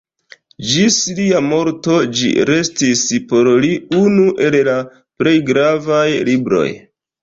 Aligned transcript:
Ĝis 0.69 0.95
lia 1.19 1.41
morto 1.49 1.99
ĝi 2.21 2.33
restis 2.53 3.05
por 3.29 3.53
li 3.67 3.73
unu 4.03 4.29
el 4.49 4.61
la 4.73 4.83
plej 5.23 5.39
gravaj 5.55 6.05
libroj. 6.35 6.69